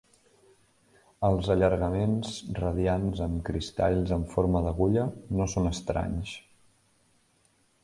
Els 1.27 1.49
allargaments 1.55 2.31
radiants 2.61 3.21
amb 3.27 3.45
cristalls 3.51 4.15
en 4.19 4.25
forma 4.33 4.65
d'agulla 4.69 5.07
no 5.41 5.49
són 5.55 5.71
estranys. 5.75 6.35